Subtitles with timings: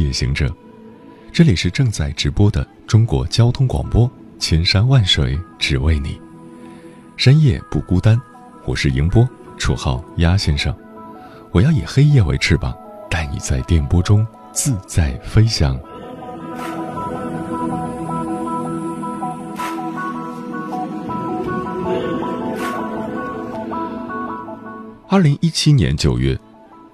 [0.00, 0.54] 夜行者，
[1.32, 6.20] 这里是正在直播的中国交通广播，千山万水只为你，
[7.16, 8.20] 深夜不孤单。
[8.64, 9.26] 我是迎波，
[9.58, 10.74] 绰号鸭先生。
[11.50, 12.76] 我要以黑夜为翅膀，
[13.08, 15.78] 带你在电波中自在飞翔。
[25.08, 26.38] 二零一七年九月，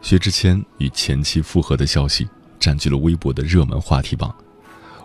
[0.00, 2.28] 薛之谦与前妻复合的消息。
[2.62, 4.32] 占据了微博的热门话题榜，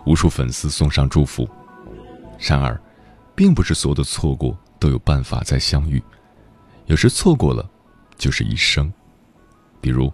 [0.06, 1.48] 无数粉丝送上祝福。
[2.38, 2.80] 然而，
[3.34, 6.00] 并不是所有的错过都有办法再相遇，
[6.86, 7.68] 有时错过了，
[8.16, 8.92] 就是一生。
[9.80, 10.12] 比如，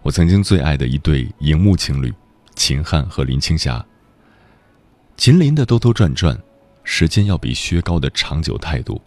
[0.00, 2.10] 我曾经最爱的一对荧幕情侣，
[2.54, 3.84] 秦汉和林青霞。
[5.18, 6.34] 秦林的兜兜转转，
[6.82, 8.98] 时间要比薛高的长久太多。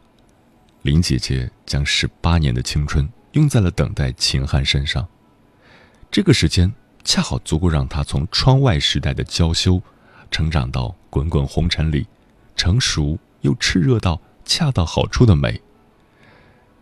[0.83, 5.07] 林姐姐将十八年的青春用在了等待秦汉身上，
[6.11, 6.71] 这个时间。
[7.03, 9.81] 恰好足够让他从窗外时代的娇羞，
[10.29, 12.05] 成长到滚滚红尘里
[12.55, 15.59] 成熟又炽热到恰到好处的美。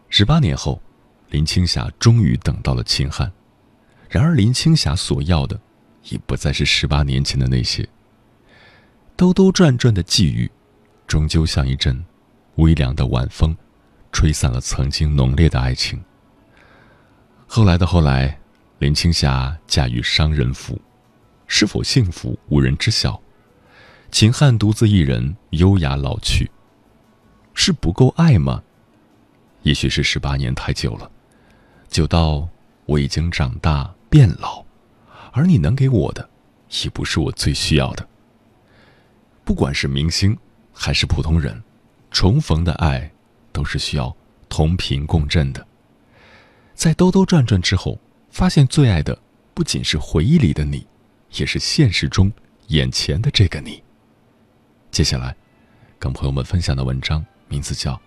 [0.10, 0.82] 十八年后，
[1.30, 3.32] 林青霞终于等到了秦汉，
[4.10, 5.60] 然而林青霞所要的，
[6.10, 7.88] 已不再是十八年前的那些。
[9.16, 10.52] 兜兜转转的际遇，
[11.06, 12.04] 终究像一阵
[12.56, 13.56] 微凉的晚风，
[14.12, 16.04] 吹散了曾经浓烈的爱情。
[17.48, 18.40] 后来的后来。
[18.80, 20.80] 林青霞嫁于商人府，
[21.48, 23.20] 是否幸福无人知晓。
[24.12, 26.52] 秦汉独自一人优雅老去，
[27.56, 28.62] 是不够爱吗？
[29.64, 31.10] 也许是十八年太久了，
[31.90, 32.48] 久到
[32.86, 34.64] 我已经长大变老，
[35.32, 36.30] 而你能给我的，
[36.70, 38.08] 已不是我最需要的。
[39.44, 40.38] 不管是明星
[40.72, 41.64] 还是普通人，
[42.12, 43.12] 重逢的爱
[43.52, 44.16] 都是需要
[44.48, 45.66] 同频共振的。
[46.76, 48.00] 在兜兜转转之后。
[48.30, 49.18] 发现最爱的
[49.54, 50.86] 不仅是回忆里的你，
[51.34, 52.32] 也是现实中
[52.68, 53.84] 眼前的这个你。
[54.92, 55.36] 接下来，
[56.00, 57.94] 跟朋友们分享的文章名字叫《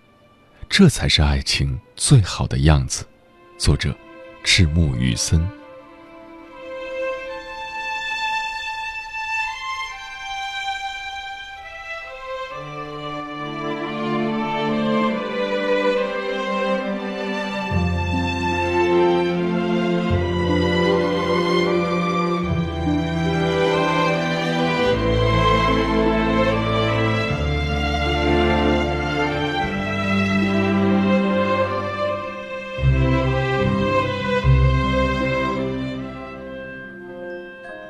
[0.69, 3.03] 这才是爱情最好的样子》，
[3.57, 3.95] 作者
[4.43, 5.60] 赤木雨森。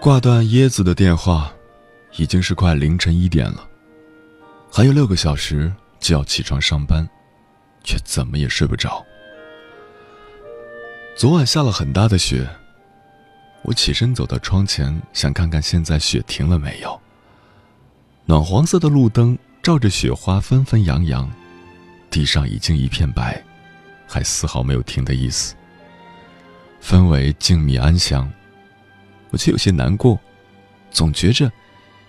[0.02, 1.54] 挂断椰子的电话，
[2.18, 3.70] 已经是快凌晨一点了。
[4.72, 7.08] 还有六个小时就要起床上班，
[7.84, 9.06] 却怎么也睡不着。
[11.16, 12.50] 昨晚下了很大的雪，
[13.62, 17.00] 我起身走到窗前，想看看现在雪停了没有。
[18.26, 21.32] 暖黄色的路灯照着雪花纷纷扬扬，
[22.10, 23.40] 地上已经一片白，
[24.08, 25.54] 还丝毫没有停的意思。
[26.82, 28.28] 氛围静谧安详。
[29.32, 30.20] 我却有些难过，
[30.92, 31.52] 总觉着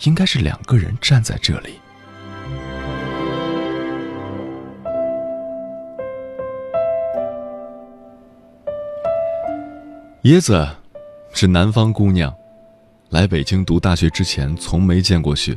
[0.02, 1.78] 应该是两个人站在这里。
[10.24, 10.68] 椰子
[11.32, 12.32] 是南方姑娘，
[13.10, 15.56] 来北京读大学之前从没见过雪，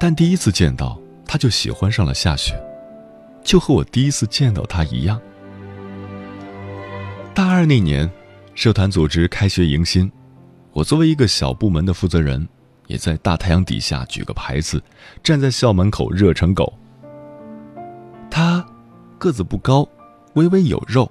[0.00, 2.60] 但第一次见到她就喜欢上了下雪，
[3.44, 5.20] 就和我第一次见到她一样。
[7.32, 8.10] 大二那年，
[8.56, 10.10] 社团组织开学迎新。
[10.74, 12.48] 我作为一个小部门的负责人，
[12.88, 14.82] 也在大太阳底下举个牌子，
[15.22, 16.72] 站在校门口热成狗。
[18.28, 18.66] 他
[19.16, 19.88] 个子不高，
[20.34, 21.08] 微微有肉，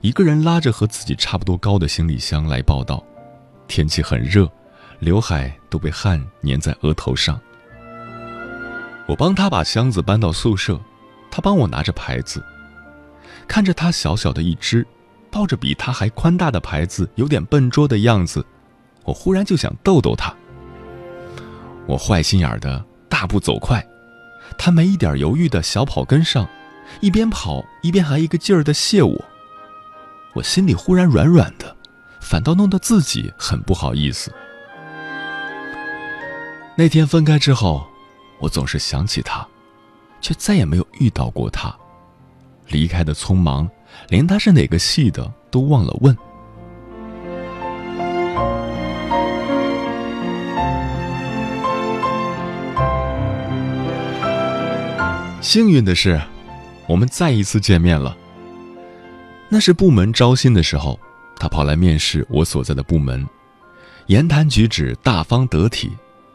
[0.00, 3.04] 一个人拉着和自己差不多高的行李箱来报道。
[3.66, 4.48] 天气很热，
[5.00, 7.38] 刘海都被汗粘在额头上。
[9.08, 10.80] 我帮他把箱子搬到宿舍，
[11.32, 12.40] 他帮我拿着牌子。
[13.48, 14.86] 看着他小小的一只，
[15.32, 18.44] 抱着比他还宽大的牌子，有点笨拙的样子，
[19.08, 20.34] 我忽然就想逗逗他。
[21.86, 23.82] 我坏心眼的大步走快，
[24.58, 26.46] 他没一点犹豫的小跑跟上，
[27.00, 29.24] 一边跑一边还一个劲儿的谢我。
[30.34, 31.74] 我心里忽然软软的，
[32.20, 34.30] 反倒弄得自己很不好意思。
[36.76, 37.86] 那天分开之后，
[38.38, 39.48] 我总是想起他，
[40.20, 41.74] 却再也没有遇到过他。
[42.68, 43.66] 离开的匆忙，
[44.10, 46.14] 连他是哪个系的都忘了问。
[55.48, 56.20] 幸运的是，
[56.86, 58.14] 我们再一次见面了。
[59.48, 61.00] 那是部门招新的时候，
[61.38, 63.26] 他跑来面试我所在的部门，
[64.08, 65.90] 言谈举止大方得体，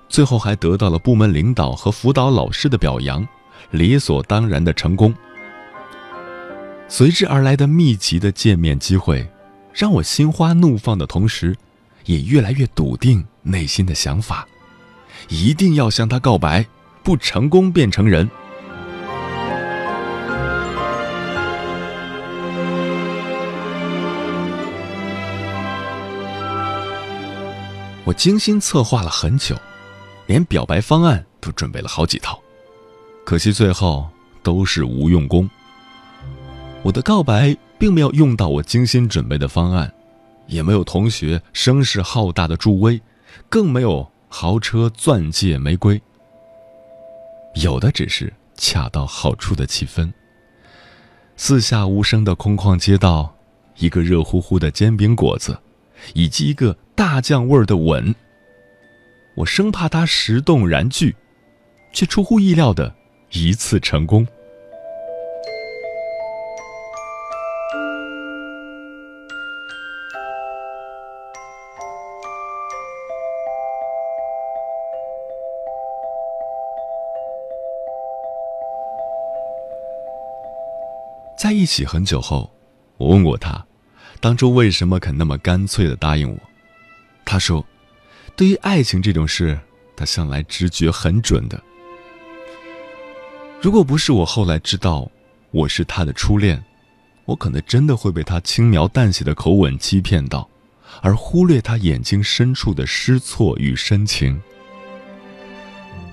[0.09, 3.23] 最后还得到了部门领导和辅导老师的表扬，
[3.69, 5.13] 理所当然的成功。
[6.87, 9.29] 随之而来的密集的见面机会，
[9.75, 11.55] 让我心花怒放的同时，
[12.05, 14.47] 也越来越笃定内心的想法：
[15.29, 16.65] 一定要向他告白，
[17.03, 18.27] 不成功便成仁。
[28.13, 29.55] 精心策划了很久，
[30.27, 32.39] 连表白方案都准备了好几套，
[33.25, 34.07] 可惜最后
[34.41, 35.49] 都是无用功。
[36.81, 39.93] 我的告白并没有用到我精心准备的方案，
[40.47, 43.01] 也没有同学声势浩大的助威，
[43.49, 46.01] 更没有豪车、钻戒、玫瑰。
[47.55, 50.11] 有的只是恰到好处的气氛。
[51.37, 53.33] 四下无声的空旷街道，
[53.77, 55.57] 一个热乎乎的煎饼果子，
[56.13, 58.13] 以及一个大酱味儿的吻。
[59.35, 61.15] 我生怕他石动燃具，
[61.91, 62.93] 却出乎意料的
[63.31, 64.27] 一次成功。
[81.35, 82.49] 在一起很久后，
[82.95, 83.65] 我问过他，
[84.23, 86.39] 当初为什么肯那么干脆的答应我？
[87.25, 87.65] 他说，
[88.37, 89.59] 对于爱情这种事，
[89.97, 91.61] 他向来直觉很准的。
[93.59, 95.11] 如果不是我后来知道
[95.51, 96.63] 我是他的初恋，
[97.25, 100.49] 我可能真的会被他轻描淡写的口吻欺骗到，
[101.01, 104.41] 而忽略他眼睛深处的失措与深情。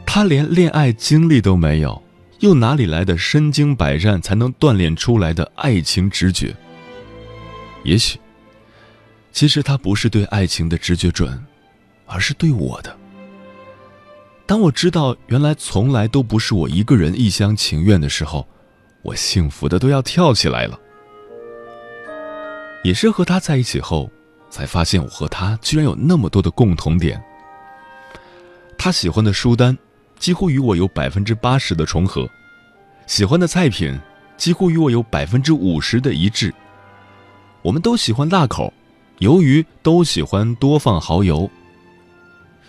[0.05, 2.03] 他连恋爱经历都没有。
[2.41, 6.57] 又哪里来的身经百战才能锻炼出来的爱情直觉？
[7.85, 8.19] 也许，
[9.33, 11.43] 其实他不是对爱情的直觉准，
[12.07, 12.97] 而是对我的。
[14.47, 18.47] 当我知道原来从来都不是我一个人一厢情愿的时候，
[19.03, 20.79] 我幸福的都要跳起来了。
[22.83, 24.11] 也是和他在一起后，
[24.49, 27.23] 才发现我和他居然有那么多的共同点。
[28.77, 29.77] 他喜欢的书单。
[30.19, 32.29] 几乎与我有百分之八十的重合，
[33.07, 33.99] 喜欢的菜品
[34.37, 36.55] 几乎与我有百分之五十的一致。
[37.63, 38.73] 我们都喜欢辣口，
[39.19, 41.51] 鱿鱼都喜欢多放蚝油。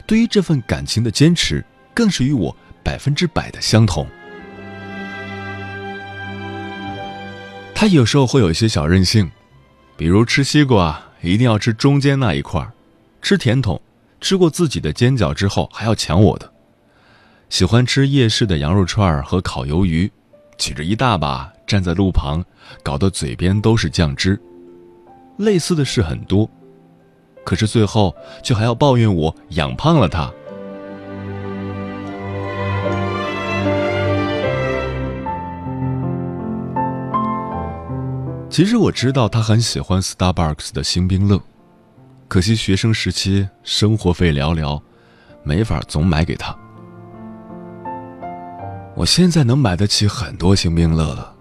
[0.06, 1.64] 对于这份感情的坚持，
[1.94, 4.06] 更是与我百分之百的相同。
[7.74, 9.32] 他有时候会有一些小任性，
[9.96, 12.72] 比如吃西瓜一定要吃中间那一块儿
[13.22, 13.82] 吃甜筒
[14.20, 16.52] 吃过自己的尖角之后还要抢我的。
[17.50, 20.12] 喜欢吃夜市的羊肉串和烤鱿鱼，
[20.58, 22.44] 举着一大把站在路旁，
[22.84, 24.40] 搞得嘴边都是酱汁。
[25.42, 26.50] 类似的事很多，
[27.44, 30.32] 可是最后却还要抱怨我养胖了他。
[38.50, 41.42] 其实我知道他很喜欢 Starbucks 的星冰乐，
[42.28, 44.82] 可惜学生时期生活费寥寥，
[45.44, 46.56] 没法总买给他。
[48.94, 51.34] 我现在能买得起很多星冰乐了，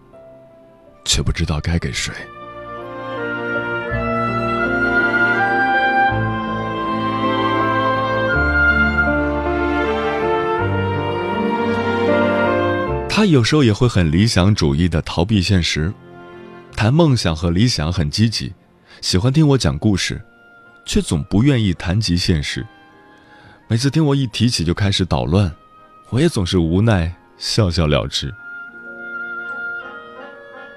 [1.05, 2.15] 却不知道该给谁。
[13.21, 15.93] 他有时候也会很理想主义的逃避现实，
[16.75, 18.51] 谈梦想和理想很积极，
[19.03, 20.19] 喜欢听我讲故事，
[20.87, 22.67] 却总不愿意谈及现实。
[23.69, 25.55] 每次听我一提起，就开始捣乱，
[26.09, 27.15] 我也总是无奈。
[27.37, 28.33] 笑笑了之。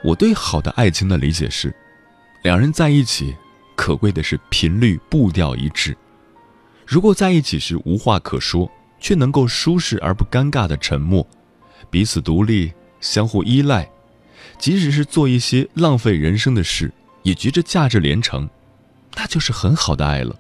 [0.04, 1.74] 我对好的爱情的理解是，
[2.44, 3.34] 两人在一起，
[3.78, 5.96] 可贵的是频率步调一致。
[6.86, 8.70] 如果在一起时无话可说，
[9.00, 11.26] 却能够舒适而不尴尬的沉默，
[11.94, 13.88] 彼此独立，相互依赖，
[14.58, 18.50] 即使是做一些浪费人生的事，也觉着价值连城，
[19.16, 20.36] 那就是很好的爱了。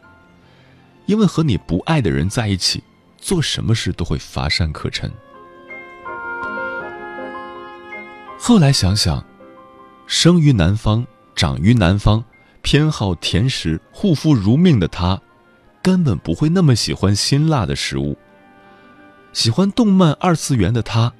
[1.05, 2.83] 因为和你不爱的人在一起，
[3.19, 5.12] 做什么事都会乏善可陈。
[8.39, 9.24] 后来想想，
[10.07, 11.05] 生于南方，
[11.36, 12.24] 长于南方，
[12.63, 15.22] 偏好甜食，护肤如命的他，
[15.83, 18.17] 根本不会那么喜欢辛辣的食物。
[19.33, 21.13] 喜欢动漫二次元的他，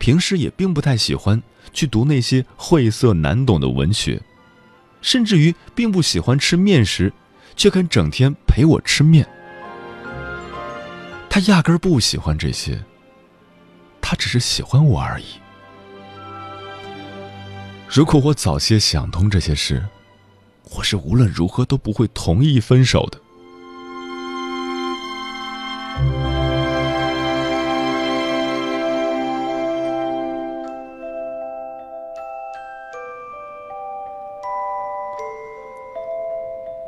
[0.00, 1.40] 平时也并不太喜欢
[1.72, 4.20] 去读那些晦涩难懂的文学，
[5.02, 7.12] 甚至于并不喜欢吃面食，
[7.54, 9.28] 却肯整天陪我吃面。
[11.28, 12.82] 他压根儿不喜欢这些，
[14.00, 15.26] 他只是喜欢我而已。
[17.86, 19.86] 如果我早些想通这些事，
[20.70, 23.20] 我是无论如何都不会同意分手的。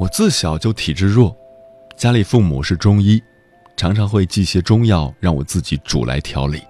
[0.03, 1.37] 我自小就体质弱，
[1.97, 3.23] 家里父母是中医，
[3.77, 6.61] 常常会寄些中药让我自己煮来调理。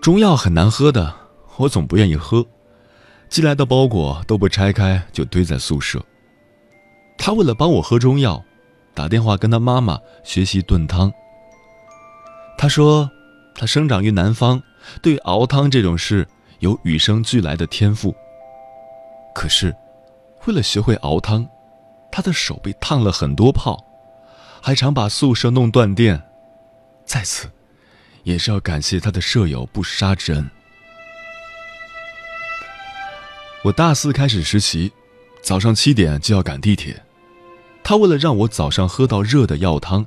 [0.00, 1.14] 中药很难喝的，
[1.58, 2.46] 我总不愿意喝，
[3.28, 6.02] 寄来的包裹都不拆开就堆在宿舍。
[7.18, 8.42] 他为了帮我喝中药，
[8.94, 11.12] 打电话跟他妈妈学习炖汤。
[12.56, 13.10] 他说，
[13.54, 14.62] 他生长于南方，
[15.02, 16.26] 对熬汤这种事
[16.60, 18.16] 有与生俱来的天赋。
[19.34, 19.76] 可是，
[20.46, 21.46] 为了学会熬汤，
[22.10, 23.84] 他的手被烫了很多泡，
[24.60, 26.22] 还常把宿舍弄断电。
[27.04, 27.50] 在此，
[28.24, 30.50] 也是要感谢他的舍友不杀之恩。
[33.64, 34.92] 我大四开始实习，
[35.42, 37.02] 早上七点就要赶地铁。
[37.82, 40.06] 他为了让我早上喝到热的药汤，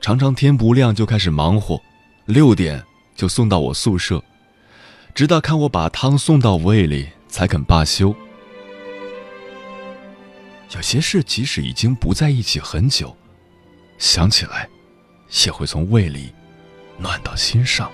[0.00, 1.80] 常常天不亮就开始忙活，
[2.26, 2.84] 六点
[3.16, 4.22] 就送到我宿舍，
[5.14, 8.14] 直到看我把汤送到胃里才肯罢休。
[10.70, 13.16] 有些事即使已经不在一起很久，
[13.98, 14.68] 想起来，
[15.46, 16.32] 也会从胃里
[16.98, 17.90] 暖到心上。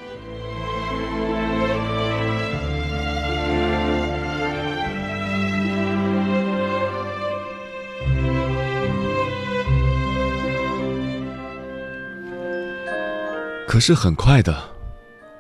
[13.68, 14.68] 可是很快的，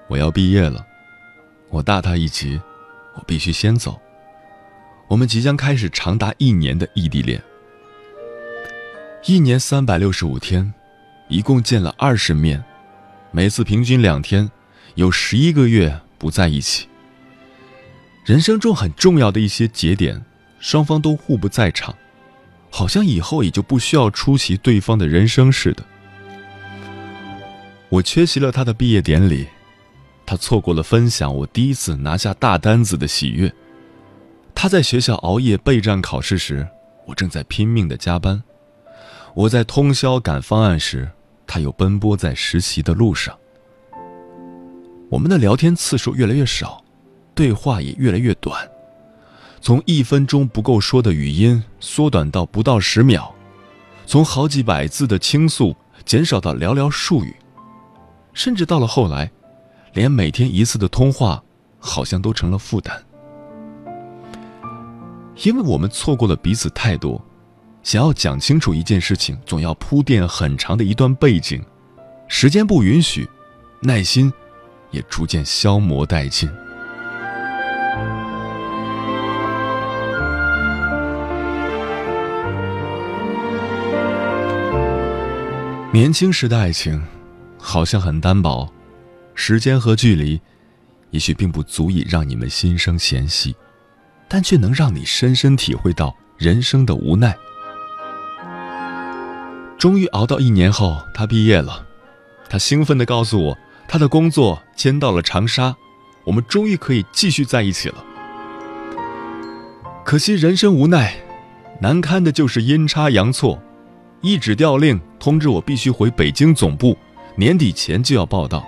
[0.08, 0.86] 我要毕业了，
[1.68, 2.60] 我大他一级，
[3.16, 4.00] 我必须先走。
[5.10, 7.42] 我们即将开始长达一年的异地恋，
[9.26, 10.72] 一年三百六十五天，
[11.26, 12.62] 一共见了二十面，
[13.32, 14.48] 每次平均两天，
[14.94, 16.86] 有十一个月不在一起。
[18.24, 20.24] 人生中很重要的一些节点，
[20.60, 21.92] 双方都互不在场，
[22.70, 25.84] 好像以后也就不需要出席对方的人生似的。
[27.88, 29.48] 我缺席了他的毕业典礼，
[30.24, 33.52] 他错过了分享我第一次拿下大单子的喜悦。
[34.62, 36.68] 他在学校熬夜备战考试时，
[37.06, 38.42] 我正在拼命的加班；
[39.32, 41.10] 我在通宵赶方案时，
[41.46, 43.34] 他又奔波在实习的路上。
[45.08, 46.84] 我们的聊天次数越来越少，
[47.34, 48.54] 对话也越来越短，
[49.62, 53.34] 从一分钟不够说的语音缩短到不到十秒，
[54.04, 55.74] 从好几百字的倾诉
[56.04, 57.34] 减少到寥寥数语。
[58.34, 59.30] 甚至到了后来，
[59.94, 61.42] 连每天一次的通话，
[61.78, 63.02] 好像都成了负担。
[65.42, 67.24] 因为我们错过了彼此太多，
[67.82, 71.62] 想要讲清楚一件事情，总要铺垫很长的一段背景，
[72.28, 73.26] 时间不允许，
[73.80, 74.30] 耐心
[74.90, 76.50] 也逐渐消磨殆尽。
[85.92, 87.02] 年轻时的爱情。
[87.62, 88.66] 好像很单薄，
[89.34, 90.40] 时间和距离，
[91.10, 93.54] 也许并不足以让你们心生嫌隙，
[94.30, 97.36] 但却能让你深深体会到人生的无奈。
[99.76, 101.84] 终于熬到一年后，他毕业了，
[102.48, 103.58] 他兴奋地告诉我，
[103.88, 105.74] 他的工作迁到了长沙，
[106.24, 108.04] 我们终于可以继续在一起了。
[110.04, 111.16] 可惜人生无奈，
[111.80, 113.60] 难堪的就是阴差阳错，
[114.20, 116.96] 一纸调令通知我必须回北京总部。
[117.36, 118.64] 年底前就要报道。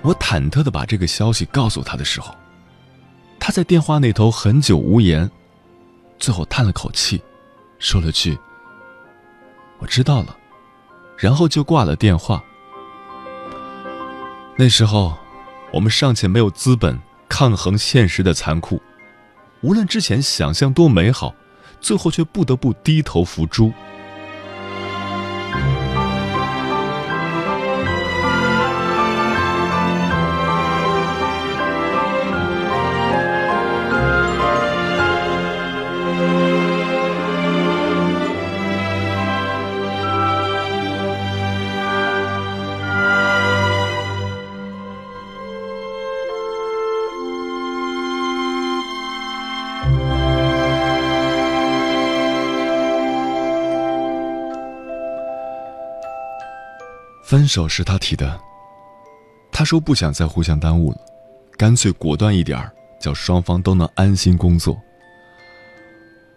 [0.00, 2.34] 我忐忑的把这个消息告诉他的时候，
[3.44, 5.28] 他在电话那头很久无言，
[6.16, 7.20] 最后叹了口气，
[7.80, 8.38] 说了句
[9.82, 10.36] ：“我知道了。”
[11.18, 12.40] 然后就挂了电话。
[14.56, 15.18] 那时候，
[15.72, 16.96] 我们尚且没有资本
[17.28, 18.80] 抗衡现实的残酷，
[19.60, 21.34] 无论之前想象多美好，
[21.80, 23.72] 最后却不得不低头伏诛。
[57.42, 58.40] 分手是他提的。
[59.50, 60.98] 他说不想再互相耽误了，
[61.58, 64.80] 干脆果断一点儿，叫双方都能安心工作。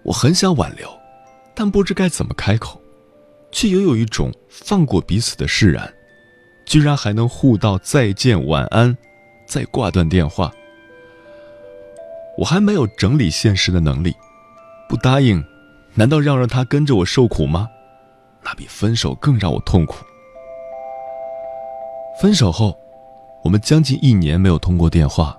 [0.01, 0.89] 我很想挽留，
[1.53, 2.81] 但不知该怎么开口，
[3.51, 5.93] 却又有一种放过彼此的释然，
[6.65, 8.97] 居然还能互道再见、晚安，
[9.47, 10.51] 再挂断电话。
[12.35, 14.11] 我还没有整理现实的能力，
[14.89, 15.45] 不答应，
[15.93, 17.69] 难道要让他跟着我受苦吗？
[18.43, 20.03] 那比分手更让我痛苦。
[22.21, 22.77] 分手后，
[23.43, 25.37] 我们将近一年没有通过电话，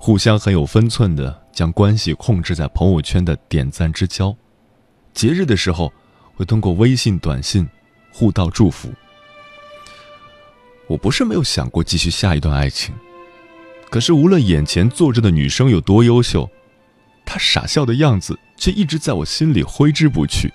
[0.00, 4.34] 互相很有分寸的将关系控制在朋友圈的点赞之交。
[5.14, 5.92] 节日的时候，
[6.34, 7.68] 会通过微信、短信
[8.12, 8.88] 互道祝福。
[10.88, 12.92] 我不是没有想过继续下一段爱情，
[13.88, 16.50] 可是无论眼前坐着的女生有多优秀，
[17.24, 20.52] 她傻笑的样子却一直在我心里挥之不去。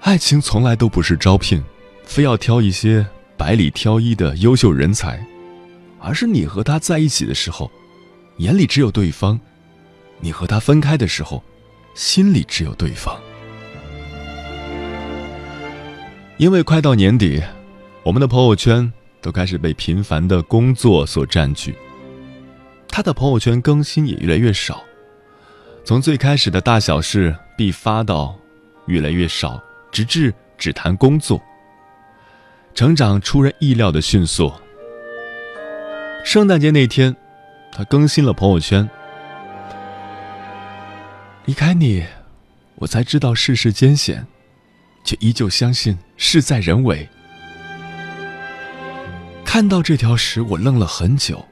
[0.00, 1.62] 爱情从来都不是招聘。
[2.04, 3.06] 非要挑一些
[3.36, 5.24] 百里挑一的优秀人才，
[5.98, 7.70] 而是你和他在一起的时候，
[8.38, 9.38] 眼里只有对方；
[10.20, 11.42] 你和他分开的时候，
[11.94, 13.18] 心里只有对方。
[16.38, 17.42] 因为快到年底，
[18.02, 21.74] 我们的朋友圈都开始被频繁的工作所占据，
[22.88, 24.82] 他的朋友圈更新也越来越少，
[25.84, 28.36] 从最开始的大小事必发到
[28.86, 31.40] 越来越少，直至只谈工作。
[32.74, 34.52] 成长出人意料的迅速。
[36.24, 37.14] 圣诞节那天，
[37.70, 38.88] 他更新了朋友圈。
[41.44, 42.04] 离开你，
[42.76, 44.26] 我才知道世事艰险，
[45.04, 47.08] 却依旧相信事在人为。
[49.44, 51.44] 看到这条时，我愣了很久。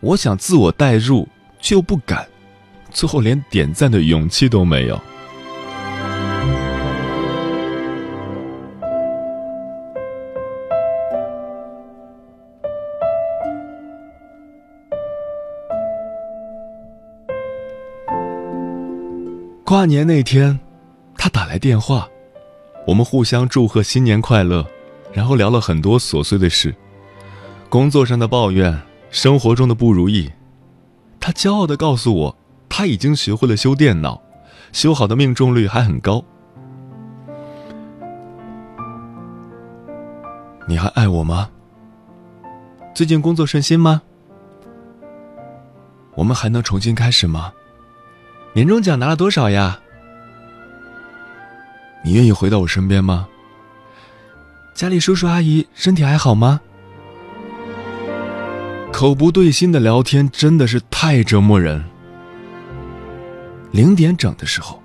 [0.00, 1.28] 我想自我代入，
[1.60, 2.26] 却又不敢，
[2.90, 5.00] 最后连点赞的勇气都没有。
[19.66, 20.56] 跨年那天，
[21.18, 22.08] 他打来电话，
[22.86, 24.64] 我们互相祝贺新年快乐，
[25.12, 26.72] 然后聊了很多琐碎的事，
[27.68, 30.30] 工作上的抱怨，生活中的不如意。
[31.18, 34.22] 他骄傲地告诉我，他已经学会了修电脑，
[34.70, 36.24] 修好的命中率还很高。
[40.68, 41.50] 你还爱我吗？
[42.94, 44.00] 最近工作顺心吗？
[46.14, 47.52] 我们还能重新开始吗？
[48.56, 49.78] 年终奖拿了多少呀？
[52.02, 53.28] 你愿意回到我身边吗？
[54.72, 56.58] 家里叔叔阿姨身体还好吗？
[58.90, 61.84] 口不对心的聊天真的是太折磨人。
[63.72, 64.82] 零点整的时候，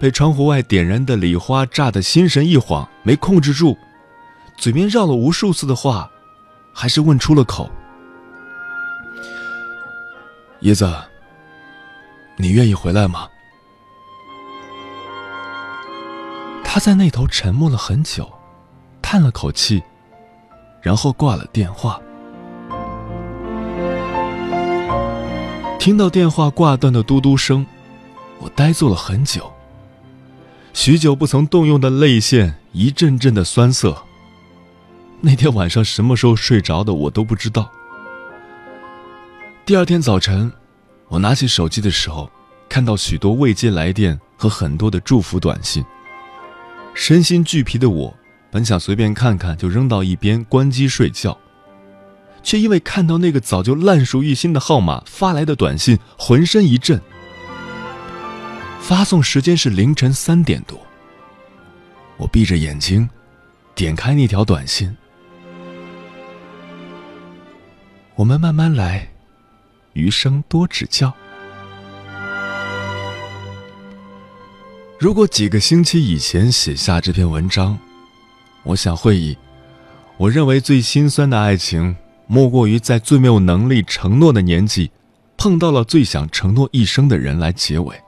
[0.00, 3.76] 被窗户外点燃的礼花炸得心神一晃，没控制住，
[4.56, 6.10] 嘴边绕了无数次的话，
[6.72, 7.70] 还是问出了口
[10.60, 10.90] ：“叶子。”
[12.40, 13.28] 你愿意回来吗？
[16.62, 18.30] 他在那头沉默了很久，
[19.02, 19.82] 叹了口气，
[20.80, 22.00] 然后挂了电话。
[25.80, 27.66] 听到电话挂断的嘟嘟声，
[28.38, 29.52] 我呆坐了很久。
[30.72, 33.96] 许久不曾动用的泪腺一阵阵的酸涩。
[35.20, 37.68] 那天晚上什么时候睡着的，我都不知道。
[39.66, 40.52] 第二天早晨。
[41.08, 42.30] 我拿起手机的时候，
[42.68, 45.84] 看到许多未接来电和很多的祝福短信。
[46.94, 48.14] 身心俱疲的我，
[48.50, 51.38] 本想随便看看就扔到一边关机睡觉，
[52.42, 57.00] 却因为看到那个早就烂熟于心的号码发来的短信，浑身一震。
[58.80, 60.78] 发送时间是凌晨三点多。
[62.16, 63.08] 我闭着眼睛，
[63.74, 64.94] 点开那条短信
[68.16, 69.08] ：“我们慢慢来。”
[69.98, 71.12] 余生多指教。
[74.96, 77.76] 如果几个星期以前写下这篇文章，
[78.62, 79.36] 我想会以
[80.16, 81.96] 我认为最心酸的爱情，
[82.28, 84.90] 莫过于在最没有能力承诺的年纪，
[85.36, 88.00] 碰到了最想承诺一生的人来结尾。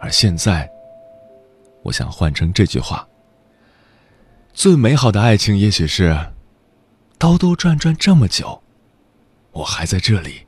[0.00, 0.68] 而现在，
[1.84, 3.06] 我想换成这句话：
[4.52, 6.32] 最美好的爱情，也许是
[7.18, 8.62] 兜兜转转这么久，
[9.50, 10.46] 我还在这里，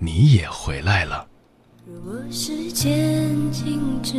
[0.00, 1.26] 你也回来了。
[1.84, 4.14] 如果时间静止，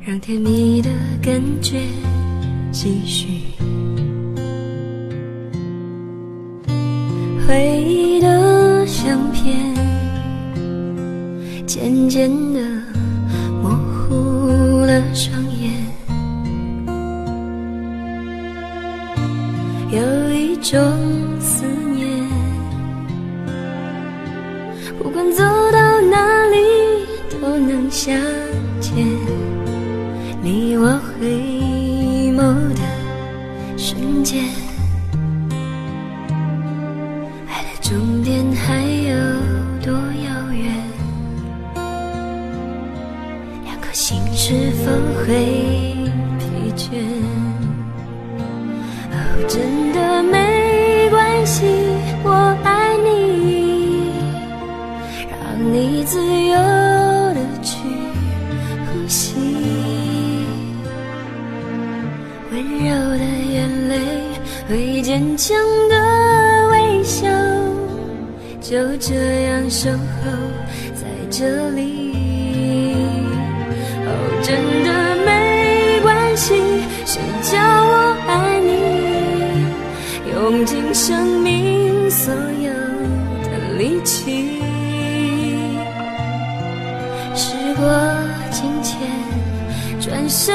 [0.00, 1.80] 让甜蜜的感觉
[2.70, 3.40] 继续，
[7.44, 9.74] 回忆的相片
[11.66, 12.60] 渐渐的
[63.94, 64.00] 泪
[64.68, 65.56] 会坚强
[65.88, 65.94] 的
[66.70, 67.28] 微笑，
[68.60, 69.96] 就这样守候
[70.94, 72.12] 在这里。
[74.06, 74.08] 哦，
[74.42, 74.88] 真的
[75.24, 76.54] 没关系，
[77.06, 78.72] 谁叫我爱你，
[80.32, 82.70] 用尽生命所有
[83.44, 84.60] 的力气。
[87.36, 87.84] 时过
[88.50, 88.92] 境迁，
[90.00, 90.54] 转身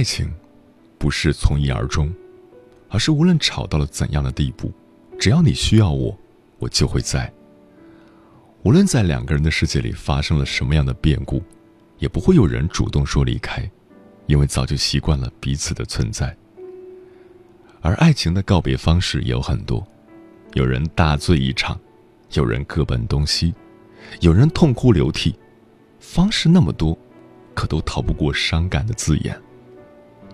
[0.00, 0.32] 爱情，
[0.96, 2.10] 不是从一而终，
[2.88, 4.72] 而是无论吵到了怎样的地步，
[5.18, 6.18] 只要你需要我，
[6.58, 7.30] 我就会在。
[8.62, 11.42] 无论在两个人的世界里发生了什么样的变故，
[11.98, 13.70] 也不会有人主动说离开，
[14.24, 16.34] 因为早就习惯了彼此的存在。
[17.82, 19.86] 而爱情的告别方式有很多，
[20.54, 21.78] 有人大醉一场，
[22.32, 23.54] 有人各奔东西，
[24.22, 25.38] 有人痛哭流涕，
[25.98, 26.96] 方式那么多，
[27.54, 29.38] 可都逃不过伤感的字眼。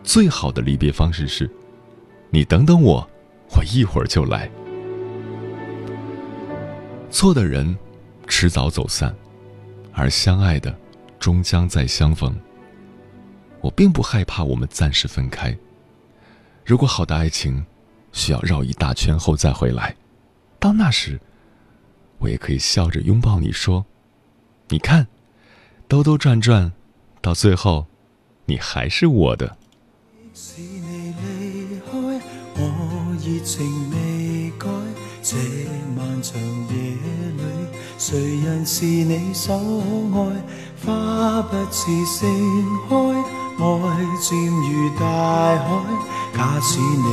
[0.06, 1.50] 最好的离别方式是，
[2.30, 3.06] 你等等我，
[3.50, 4.48] 我一会儿就来。
[7.10, 7.76] 错的人，
[8.28, 9.12] 迟早走散，
[9.92, 10.72] 而相爱的，
[11.18, 12.32] 终将再相逢。
[13.60, 15.54] 我并不害怕我们暂时分开。
[16.64, 17.66] 如果好的爱情
[18.12, 19.96] 需要绕一大圈后再回来，
[20.60, 21.20] 到那时，
[22.18, 23.84] 我也可以笑着拥抱你说
[24.70, 25.08] ：“你看，
[25.88, 26.72] 兜兜转转，
[27.20, 27.86] 到最后，
[28.44, 29.56] 你还是我的。”
[30.38, 31.90] 是你离开，
[32.56, 32.60] 我
[33.24, 34.68] 热情未改。
[35.22, 35.34] 这
[35.96, 36.76] 漫长夜
[37.38, 37.42] 里，
[37.96, 40.44] 谁人是你所爱？
[40.84, 42.28] 花不似盛
[42.86, 42.94] 开，
[43.64, 43.64] 爱
[44.20, 45.06] 渐如大
[45.56, 45.66] 海。
[46.36, 47.08] 假使你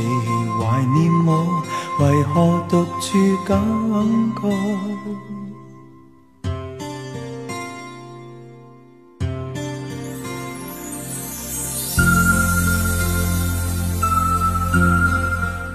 [0.60, 1.64] 怀念我，
[2.00, 3.58] 为何独处感
[4.34, 5.33] 慨？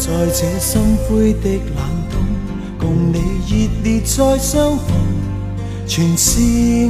[0.00, 1.76] 在这心灰的冷
[2.10, 2.14] 冬，
[2.78, 4.96] 共你热烈再相逢，
[5.86, 6.40] 全是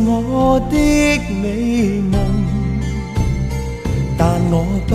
[0.06, 0.76] 我的
[1.42, 2.20] 美梦。
[4.16, 4.94] 但我不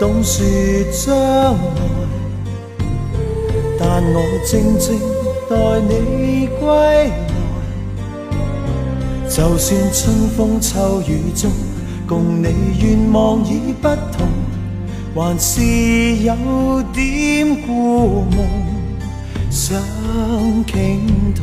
[0.00, 0.44] 懂说
[0.90, 1.14] 将
[1.54, 1.80] 来，
[3.78, 4.98] 但我静静
[5.48, 5.54] 待
[5.88, 7.08] 你归来。
[9.28, 11.52] 就算春风秋雨中，
[12.04, 12.48] 共你
[12.80, 14.26] 愿望已不同。
[15.14, 15.60] 还是
[16.22, 18.36] 有点故梦
[19.50, 19.78] 想
[20.66, 21.42] 倾吐，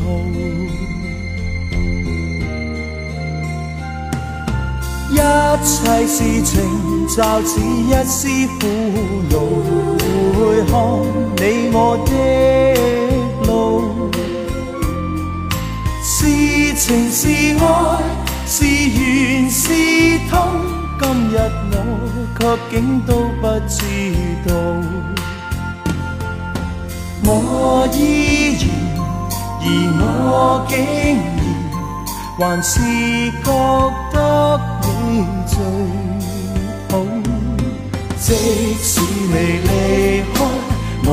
[5.12, 5.18] 一
[5.64, 6.60] 切事情
[7.08, 8.28] 就似一丝
[8.60, 8.66] 苦
[9.30, 9.36] 恼，
[10.34, 10.74] 回看
[11.38, 11.78] 你我
[12.08, 12.12] 的
[13.46, 14.10] 路，
[16.04, 16.18] 是
[16.74, 17.22] 情是
[17.64, 17.66] 爱，
[18.48, 19.62] 是缘是
[20.32, 20.69] 痛。
[21.00, 21.34] 今日
[21.72, 21.76] 我
[22.38, 23.78] 却竟都不知
[24.46, 24.52] 道，
[27.24, 27.98] 我依
[28.60, 28.64] 然，
[29.62, 29.66] 而
[29.98, 30.72] 我竟
[32.38, 32.72] 然还是
[33.44, 33.48] 觉
[34.12, 34.16] 得
[34.82, 34.88] 你
[35.48, 35.54] 最
[36.90, 36.92] 好。
[38.20, 38.28] 即
[38.82, 39.34] 使你
[39.64, 39.68] 离
[40.34, 40.38] 开，
[41.06, 41.08] 我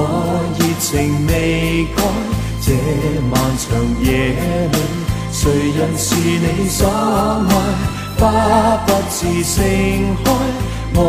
[0.59, 0.90] 热情
[1.29, 1.31] 未
[1.96, 1.99] 改。
[2.61, 2.68] 这
[3.31, 3.64] 漫长
[4.03, 4.09] 夜
[4.72, 4.77] 里，
[5.31, 7.96] 谁人是你所爱？
[8.19, 8.23] 花
[8.87, 9.63] 不自盛
[10.25, 10.27] 开，
[10.95, 11.01] 爱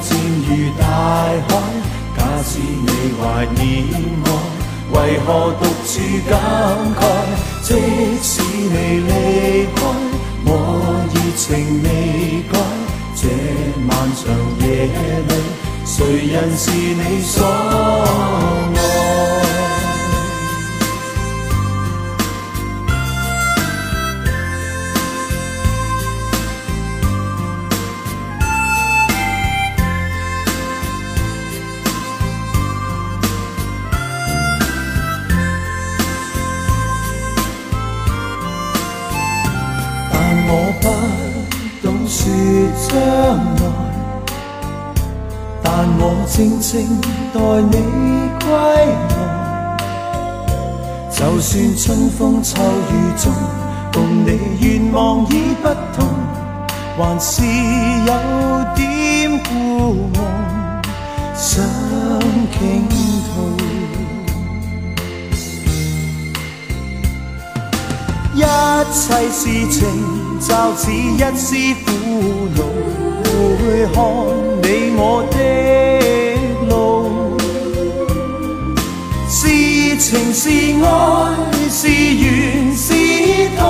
[0.00, 0.08] 渐
[0.46, 0.48] 如
[0.78, 0.82] 大
[1.48, 1.50] 海。
[2.16, 2.88] 假使你
[3.20, 3.22] 怀
[3.54, 3.62] 念
[4.24, 4.26] 我，
[4.92, 4.96] 为
[5.26, 5.28] 何
[5.60, 5.92] 独处
[6.28, 6.32] 感
[6.94, 7.00] 慨？
[7.62, 7.68] 即
[8.22, 9.10] 使你离
[9.74, 9.78] 开，
[10.46, 10.48] 我
[11.12, 11.42] 热情
[11.82, 11.86] 未
[12.50, 12.54] 改。
[13.14, 13.22] 这
[13.86, 14.22] 漫长
[14.60, 14.64] 夜
[15.28, 15.30] 里，
[15.84, 15.96] 谁
[16.32, 17.36] 人是你所
[18.74, 19.43] 爱？
[42.88, 43.62] 将来，
[45.62, 45.66] 但
[45.98, 46.72] 我静静
[47.32, 47.38] 待
[47.70, 47.74] 你
[48.40, 48.46] 归
[49.10, 49.12] 来。
[51.10, 53.32] 就算春风秋雨中，
[53.92, 54.28] 共你
[54.60, 56.06] 愿望已不同，
[56.96, 58.12] 还是有
[58.74, 59.52] 点故
[60.14, 60.16] 梦
[61.34, 61.64] 想
[62.52, 63.73] 倾吐。
[68.44, 68.46] 一
[68.92, 69.78] 切事情。
[70.40, 71.54] 就似一丝
[71.86, 71.88] 苦
[72.54, 72.58] 恼，
[73.58, 73.96] 回看
[74.62, 75.36] 你我的
[76.68, 76.72] 路，
[79.26, 79.40] 是
[79.96, 80.04] 情
[80.34, 80.42] 是
[80.84, 80.86] 爱
[81.70, 82.22] 是缘
[82.76, 82.92] 是
[83.56, 83.62] 痛，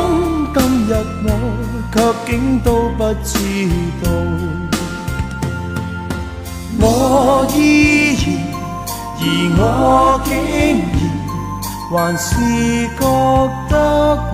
[0.53, 0.57] 今
[0.89, 0.91] 日
[1.25, 1.29] 我
[1.93, 3.33] 却竟都不知
[4.03, 4.05] 道，
[6.81, 6.85] 我
[7.55, 7.57] 依
[8.17, 8.23] 然，
[9.21, 9.23] 而
[9.57, 9.63] 我
[10.25, 10.59] 竟然
[11.89, 12.29] 还是
[12.99, 13.01] 觉
[13.71, 13.73] 得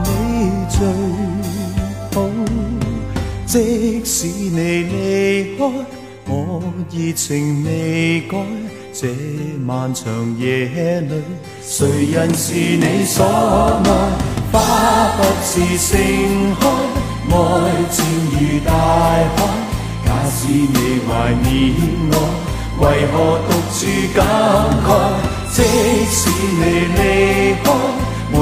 [0.04, 0.08] 你
[0.68, 0.78] 最
[2.12, 2.16] 好。
[3.46, 5.64] 即使你离开，
[6.26, 8.38] 我热情未改。
[8.92, 9.08] 这
[9.64, 11.22] 漫长夜里，
[11.62, 13.88] 谁人是你所爱？
[14.52, 14.58] 花
[15.16, 15.96] 不是盛
[16.60, 16.62] 开，
[17.30, 17.34] 爱
[17.90, 18.68] 渐如大
[19.36, 19.38] 海。
[20.04, 21.08] 假使你怀
[21.42, 21.48] 念
[22.10, 22.14] 我，
[22.80, 23.14] 为何
[23.46, 23.78] 独处
[24.14, 24.18] 感
[24.84, 24.88] 慨？
[25.52, 25.56] 即
[26.10, 26.20] 使
[26.58, 26.62] 你
[26.94, 26.98] 离
[27.62, 27.66] 开，
[28.32, 28.36] 我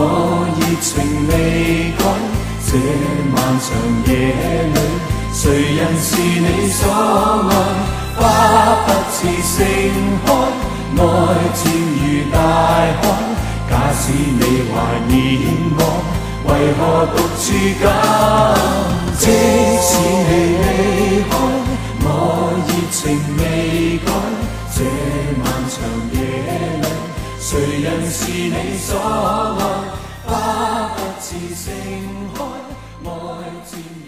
[0.81, 1.33] 情未
[1.99, 2.01] 改。
[2.71, 2.77] 这
[3.35, 3.67] 漫长
[4.07, 4.11] 夜
[4.75, 4.77] 里，
[5.33, 5.41] 谁
[5.77, 6.81] 人是你所
[7.49, 7.53] 爱？
[8.17, 8.21] 花
[8.85, 9.57] 不似盛
[10.27, 10.29] 开，
[10.99, 11.03] 爱
[11.55, 13.03] 渐如大海。
[13.71, 14.75] 假使你怀
[15.09, 15.13] 念
[15.79, 15.81] 我，
[16.45, 16.81] 为何
[17.15, 17.47] 独处
[17.81, 17.87] 感？
[19.19, 19.23] 即
[19.81, 19.89] 使
[20.29, 20.65] 你离
[21.31, 21.33] 开，
[22.03, 22.07] 我
[22.67, 22.99] 热情
[23.39, 23.41] 未
[24.05, 24.07] 改。
[24.75, 24.77] 这
[25.43, 25.75] 漫长
[26.13, 26.17] 夜
[26.83, 26.85] 里，
[27.39, 27.49] 谁
[27.83, 28.91] 人是你所
[29.59, 29.61] 爱？
[30.29, 31.73] 花不似盛
[32.35, 32.45] 开。
[33.05, 33.11] 爱
[33.65, 34.08] 渐远。